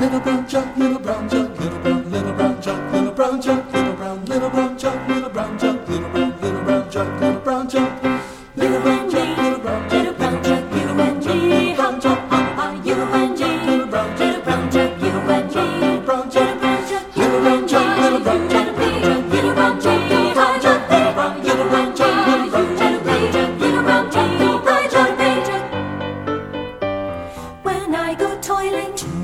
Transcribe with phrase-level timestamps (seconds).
[0.00, 3.92] Little brown jug, little brown jug, little brown, little brown jug, little brown jug, little
[3.92, 4.29] brown, jug,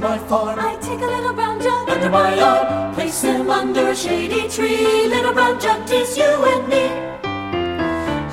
[0.00, 3.96] my farm, I take a little brown jug under my arm, place him under a
[3.96, 5.06] shady tree.
[5.08, 6.84] Little brown jug, tis you and me.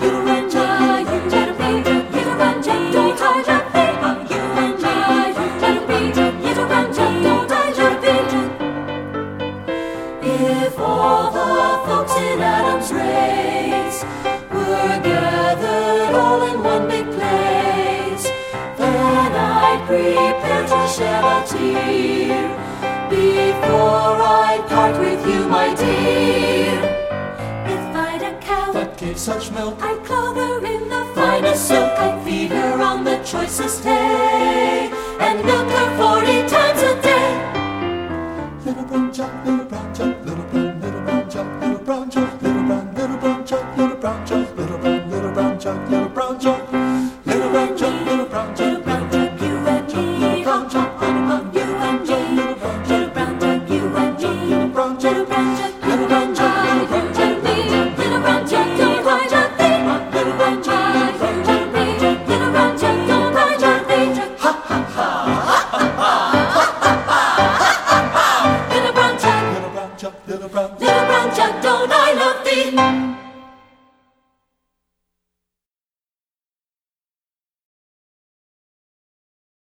[0.03, 3.81] You and I, you little brown jug, little brown jug, don't I jug me?
[4.33, 8.15] You and I, you little brown jug, little brown jug, don't I jug me?
[10.65, 11.47] If all the
[11.87, 14.03] folks in Adam's race
[14.51, 16.72] were gathered all in one
[19.85, 22.47] prepare to shed a tear
[23.09, 26.79] before I part with you, my dear.
[27.73, 31.91] If I'd a cow that gave such milk, I'd clothe her in the finest silk.
[31.99, 37.29] I'd feed her on the choicest hay and milk her forty times a day.
[38.65, 42.63] Little brown jock, little brown jock, little brown, little brown jock, little brown jock, little
[42.63, 46.73] brown, little brown jock, little brown jug, little brown, little brown jock, little brown jug,
[47.25, 48.72] little brown jock, little brown jock.
[55.13, 55.82] Brenda.